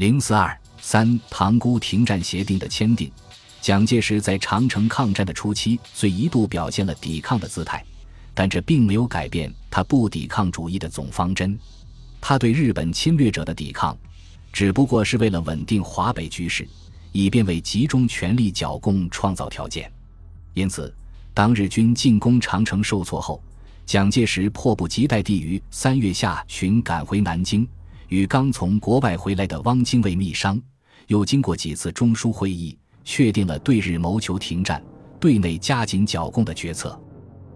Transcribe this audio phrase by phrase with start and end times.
[0.00, 3.12] 零四二三塘沽停战协定的签订，
[3.60, 7.84] 蒋介石在长城抗战的初期虽一度表现了抵抗的姿态，
[8.32, 11.58] 但这并没有改变他不抵抗主义的总方针。
[12.18, 13.94] 他对日本侵略者的抵抗，
[14.50, 16.66] 只不过是为了稳定华北局势，
[17.12, 19.92] 以便为集中全力剿共创造条件。
[20.54, 20.90] 因此，
[21.34, 23.38] 当日军进攻长城受挫后，
[23.84, 27.68] 蒋介石迫不及待地于三月下旬赶回南京，
[28.10, 30.60] 与刚从国外回来的汪精卫密商，
[31.06, 34.82] 又经过几次中枢会议，确定了对日谋求停战、
[35.20, 37.00] 对内加紧剿共的决策。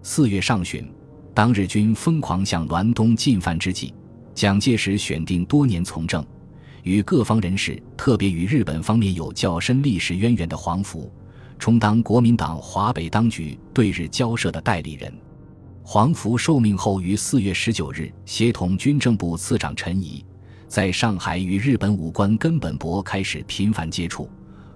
[0.01, 0.89] 四月上旬，
[1.33, 3.93] 当日军疯狂向滦东进犯之际，
[4.33, 6.25] 蒋介石选定多年从政、
[6.83, 11.11] 与各方人士，特别与日本方面有较深历史渊源的黄福。
[11.59, 15.13] 充当国民党华北当局对日交涉的代理人，
[15.83, 20.23] 黄福受命后于四月十九日协同军政部次长陈仪，
[20.67, 24.29] 在上海与日本武官根本博开始频繁接触，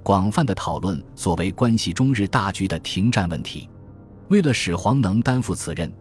[0.03, 3.69] 广泛的讨论所谓关系中日大局的停战问题。
[4.29, 5.91] 为了使黄能担负此任，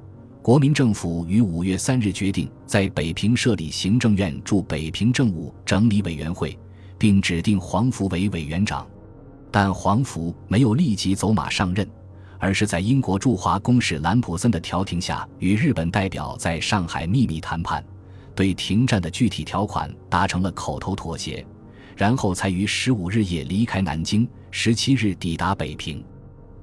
[0.42, 6.58] 国民政府于五月三日决定在北平设立行政院驻北平政务整理委员会，
[6.98, 8.86] 并指定黄福为委员长。
[9.50, 11.88] 但黄福没有立即走马上任，
[12.38, 17.82] 而是在英国驻华公使兰普森的调停下，与日本代表在上海秘密谈判，
[18.38, 21.44] 对停战的具体条款达成了口头妥协，
[21.96, 26.04] 然后才于十五日夜离开南京，十七日抵达北平。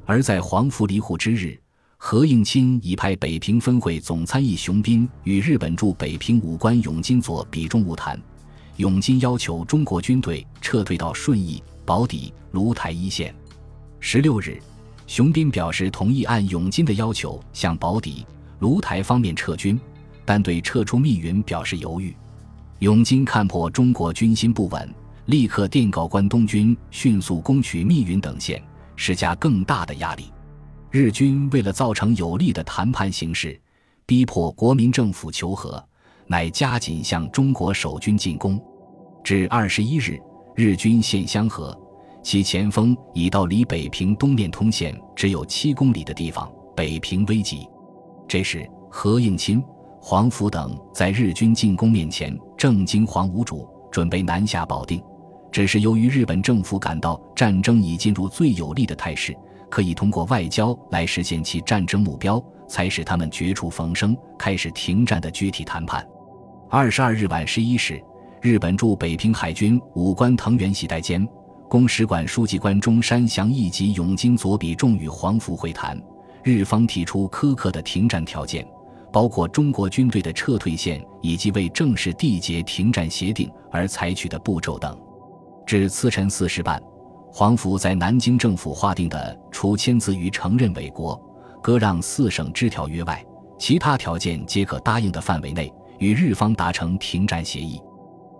[0.05, 1.59] 而在黄福离沪之日，
[1.97, 8.17] 何应钦已派北平分会总参议熊斌与日本驻北平武官永金佐比中晤谈，
[8.77, 11.61] 永金要求中国军队撤退到顺义。
[11.83, 13.35] 保底、芦台一线。
[13.99, 14.57] 十六日，
[15.07, 18.25] 熊斌表示同意按永金的要求向保底、
[18.59, 19.77] 芦台方面撤军，
[20.25, 22.15] 但对撤出密云表示犹豫。
[22.79, 24.93] 永金看破中国军心不稳，
[25.27, 28.61] 立刻电告关东军迅速攻取密云等县，
[28.95, 30.25] 施加更大的压力。
[30.91, 33.59] 日军为了造成有利的谈判形势，
[34.05, 35.81] 逼迫国民政府求和，
[36.27, 38.61] 乃加紧向中国守军进攻。
[39.23, 40.19] 至二十一日。
[40.57, 41.77] 日军陷香河，
[42.23, 47.67] 其前锋已到离北平东面通线只有七公里的地方，北平危急。
[48.25, 49.61] 这时，何应钦、
[50.07, 55.01] 黄福等在日军进攻面前正惊惶无主，准备南下保定。
[55.51, 59.35] 只是由于日本政府感到战争已进入最有利的态势，
[59.67, 66.07] 可以通过外交来实现其战争目标，才使他们绝处逢生，开始停战的具体谈判。
[66.69, 67.99] 二十二日晚十一时。
[68.41, 71.27] 日本驻北平海军武官藤原喜代兼、
[71.67, 75.99] 公使馆书记官中山祥义及永金左比重与黄福会谈，
[76.43, 78.63] 日方提出苛刻的停战条件，
[79.15, 84.99] 包括中国军队的撤退线以及为正式缔结停战协定而采取的步骤等。
[85.65, 86.83] 至次晨四时半，
[87.31, 91.17] 黄福在南京政府划定的除签字于承认伪国、
[91.63, 93.25] 割让四省之条约外，
[93.57, 97.79] 其他条件皆可答应的范围内，与日方达成停战协议。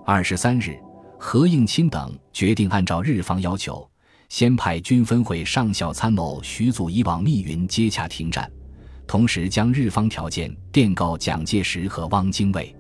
[0.06, 0.78] 二十三日，
[1.18, 3.90] 何应钦等决定按照日方要求，
[4.28, 8.52] 先派军分会上校参谋徐祖以往密云接洽停战，
[9.08, 12.76] 同时将日方条件电告蒋介石和汪精卫。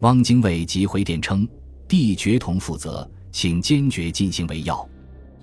[0.00, 1.46] 汪精卫即回电称
[1.88, 4.88] ：“帝决同负责，请坚决进行为要。”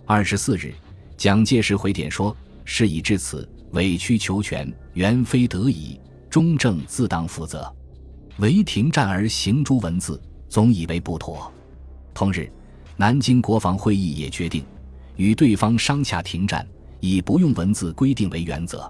[0.06, 0.74] 二十四日，
[1.16, 2.36] 蒋介石回电说
[2.66, 6.00] ：“事已至此，委曲求全，原非得已，
[6.30, 7.72] 中正自当负责。
[8.40, 11.52] 唯停战而行诸文字。”总以为不妥。
[12.14, 12.50] 同日，
[12.96, 14.64] 南京国防会议也决定
[15.18, 16.66] 与对方商洽停战，
[17.02, 18.90] 以不用文字规定为原则。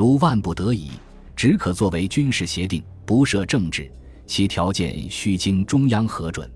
[0.00, 0.92] 如万不得已，
[1.36, 3.92] 只可作为军事协定，不设政治。
[4.26, 6.50] 其条件须经中央核准。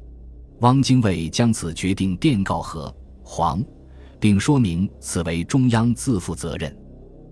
[0.61, 2.91] 汪精卫将此决定电告何
[3.23, 3.63] 黄，
[4.19, 6.75] 并说明此为中央自负责任。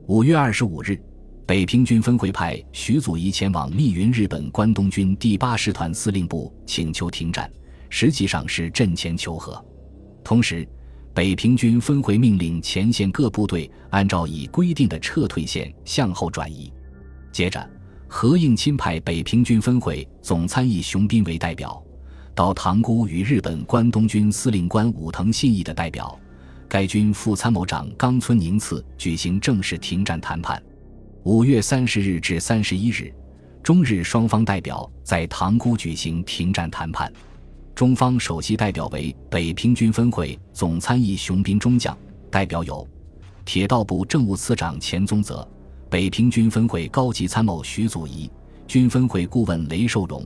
[0.07, 1.03] 五月二十五日。
[1.47, 7.51] 北平军分会派徐祖仪前往密云日本关东军第八师团司令部请求停战，
[7.89, 9.65] 实际上是阵前求和。
[10.23, 10.69] 同时，
[11.15, 16.73] 北平军分会命令前线各部队按照已规定的撤退线向后转移。
[17.31, 17.69] 接着，
[18.09, 21.83] 何应钦派北平军分会总参议熊斌为代表，
[22.35, 26.19] 到塘沽与日本关东军司令官武藤信义的代表、
[26.67, 30.63] 该军副参谋长冈村宁次举行正式停战谈判。
[31.25, 33.13] 五月三十日至三十一日，
[33.63, 37.13] 中日双方代表在塘沽举行停战谈判。
[37.75, 41.97] 中方首席代表为北平军分会总参议熊斌中将，
[42.31, 42.87] 代表有
[43.45, 45.47] 铁道部政务次长钱宗泽、
[45.91, 48.31] 北平军分会高级参谋徐祖仪、
[48.69, 50.25] 军分会顾问雷寿荣、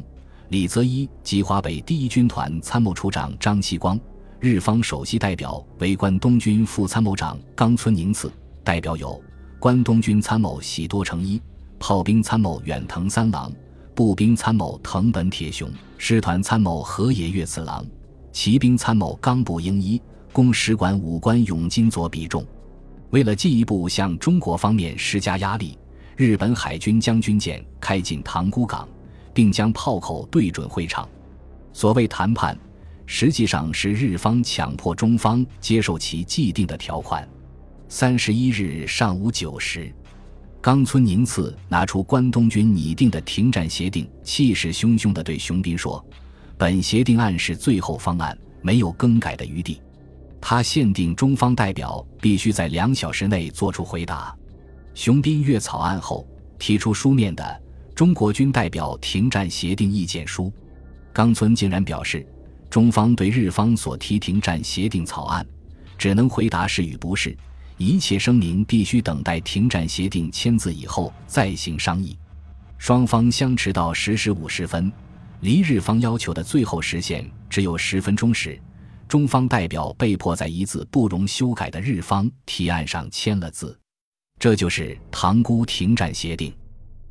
[0.48, 3.98] 李泽一及华北第一军团参谋处长张锡光，
[4.40, 8.30] 日方首席代表为关东军副参谋长冈村宁次，
[8.64, 9.18] 代表有
[9.60, 11.40] 关东军参谋喜多诚一、
[11.78, 13.50] 炮兵参谋远藤三郎、
[13.96, 17.82] 步兵参谋藤本铁雄、师团参谋河野岳次郎、
[18.30, 19.98] 骑兵参谋冈部英一，
[20.32, 22.46] 公使馆武官永金佐比重。
[23.08, 25.78] 为了进一步向中国方面施加压力，
[26.14, 28.86] 日本海军将军舰开进塘沽港。
[29.36, 31.06] 并将炮口对准会场。
[31.74, 32.58] 所谓谈判，
[33.04, 37.28] 实际上是日方强迫中方接受其既定的条款。
[37.86, 39.94] 三十一日上午九时，
[40.60, 46.04] 冈村宁次拿出关东军拟定的停战协定，气势汹汹地对熊斌说
[46.58, 49.80] ：“本协定案是最后方案，没有更改的余地。”
[50.40, 54.34] 他限定中方代表必须在两小时内作出回答。
[54.94, 56.26] 熊斌阅草案后，
[56.58, 57.62] 提出书面的。
[57.94, 60.52] 中国军代表停战协定意见书，
[61.12, 62.26] 冈村竟然表示，
[62.68, 65.46] 中方对日方所提停战协定草案，
[65.96, 67.34] 只能回答是与不是，
[67.78, 72.16] 一切声明必须等待停战协定签字以后再行商议。
[72.78, 74.90] 双方相持到十时五十分，
[75.40, 78.60] 离日方要求的最后时限只有十分钟时，
[79.08, 83.78] 中方代表被迫在一字不容修改的日方提案上签了字，
[84.38, 86.54] 这就是塘沽停战协定。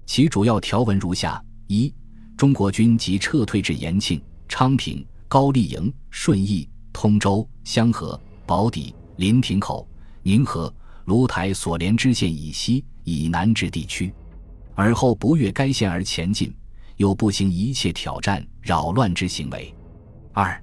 [0.05, 1.93] 其主要条文如下：一、
[2.37, 9.87] 中国军即撤退至延庆、昌平、高丽营、顺义、通州、香河、宝坻、临亭口、
[10.27, 10.73] 宁河、
[11.05, 14.11] 芦台所连支线以西、以南之地区，
[14.73, 16.51] 而后不越该线而前进，
[16.97, 19.71] 又不行一切挑战、扰乱之行为。
[20.33, 20.59] 二、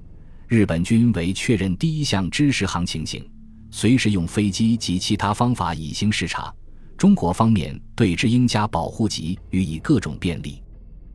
[0.48, 3.24] 日本军为确认第一项知识航情形，
[3.70, 6.52] 随时用飞机及其他方法以行视察。
[6.98, 10.60] 中国方面对之应加保护级予以各种便利。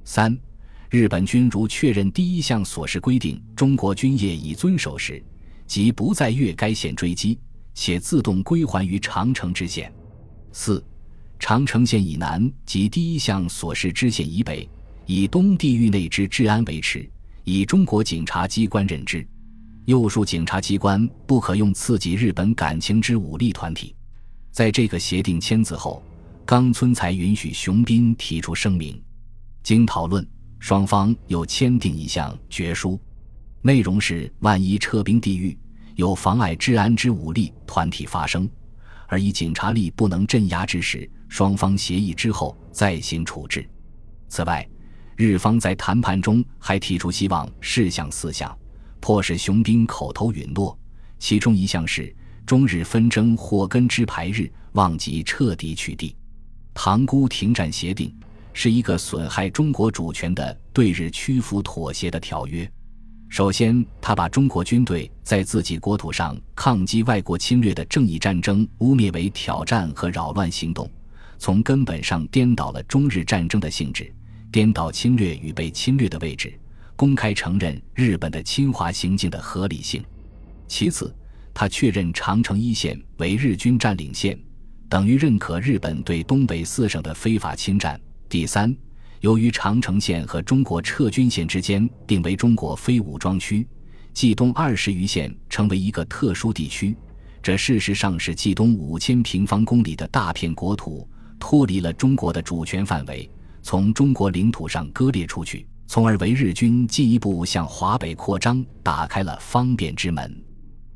[0.06, 0.34] 三、
[0.90, 5.22] 日本军如确认第一项所示规定，中国军业已遵守时，
[5.66, 7.38] 即不再越该线追击，
[7.80, 9.94] 且自动归还于长城支线。
[10.52, 10.84] 四、
[11.38, 14.68] 长城线以南及第一项所示支线以北，
[15.06, 17.08] 以东地域内之治安维持，
[17.44, 19.26] 以中国警察机关任之。
[19.86, 23.96] 右述警察机关不可用刺激日本感情之武力团体。
[24.52, 26.02] 在这个协定签字后，
[26.48, 29.00] 冈村才允许熊斌提出声明。
[29.62, 30.28] 经讨论，
[30.58, 33.00] 双方又签订一项决书，
[33.62, 35.56] 内容是：万一撤兵地域
[35.98, 38.48] 有妨碍治安之武力团体发生，
[39.08, 43.68] 而以警察力不能镇压之时，双方协议之后再行处置。
[44.30, 44.68] 此外，
[45.16, 48.56] 日方在谈判中还提出希望事项四项，
[49.00, 50.78] 迫使熊斌口头允诺，
[51.18, 52.16] 其中一项是。
[52.46, 56.16] 中日纷争祸根之排日，望即彻底取缔。
[56.76, 58.16] 塘沽停战协定
[58.54, 62.72] 是一个损害中国主权的对日屈服妥协的条约。
[63.30, 70.90] 首先，他把中国军队在自己国土上抗击外国侵略的正义战争污蔑为挑战和扰乱行动，
[71.38, 74.12] 从根本上颠倒了中日战争的性质，
[74.52, 76.58] 颠倒侵略与被侵略的位置，
[76.96, 80.04] 公开承认日本的侵华行径的合理性。
[80.66, 81.14] 其次，
[81.54, 84.40] 他确认长城一线为日军占领线，
[84.90, 88.00] 等于认可日本对东北四省的非法侵占。
[88.30, 88.76] 第三，
[89.22, 93.68] 由于长城线和中国撤军线之间定为中国非武装区，
[94.14, 96.96] 冀东二十余县成为一个特殊地区，
[97.42, 101.08] 这事实上是冀东五千平方公里的大片国土
[101.40, 103.30] 脱离了中国的主权范围，
[103.62, 110.44] 从中国领土上割裂出去，从而为日军进一步向华北扩张打开了方便之门。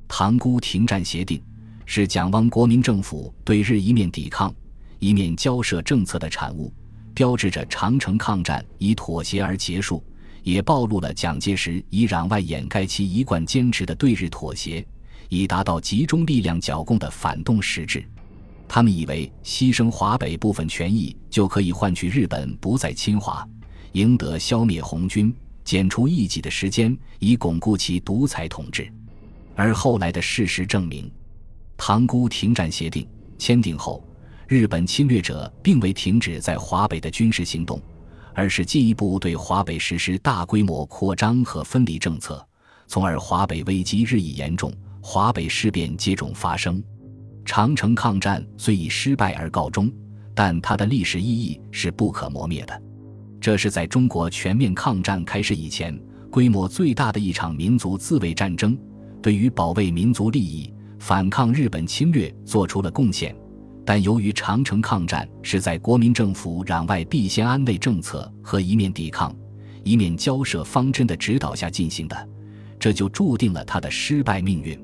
[0.08, 1.42] 塘沽停战协定
[1.86, 4.54] 是蒋汪国民政府对日一面抵抗、
[5.00, 6.74] 一面交涉政策的产物，
[7.14, 10.04] 标志着长城抗战以妥协而结束，
[10.44, 14.86] 也暴露了蒋介石以攘外掩盖其一贯坚持的对日妥协，
[15.30, 18.04] 以达到集中力量剿共的反动实质。
[18.68, 23.48] 他们以为牺牲华北部分权益就可以换取日本不再侵华，
[23.92, 25.34] 赢得消灭红军、
[25.66, 28.92] 剪除异己的时间，以巩固其独裁统治。
[29.56, 31.12] 而后来的事实证明，
[31.76, 33.06] 塘沽停战协定
[33.38, 34.02] 签订后，
[34.52, 37.82] 日本侵略者并未停止在华北的军事行动，
[38.34, 42.46] 而是进一步对华北实施大规模扩张和分离政策，
[42.86, 44.70] 从而华北危机日益严重，
[45.02, 46.84] 华北事变接踵发生。
[47.46, 49.90] 长城抗战虽以失败而告终，
[50.36, 52.82] 但它的历史意义是不可磨灭的。
[53.40, 55.98] 这是在中国全面抗战开始以前，
[56.30, 58.78] 规模最大的一场民族自卫战争。
[59.22, 63.34] 对于保卫民族利益、反抗日本侵略做出了贡献，
[63.86, 69.36] 但由于长城抗战是在国民政府攘外必先安内政策和一面抵抗、
[69.84, 72.30] 一面交涉方针的指导下进行的，
[72.80, 74.80] 这就注定了他的失败命运。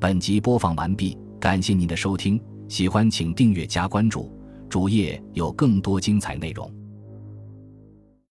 [0.00, 4.32] 本集播放完毕，感谢您的收听，喜欢请订阅加关注，
[4.68, 6.68] 主页有更多精彩内容。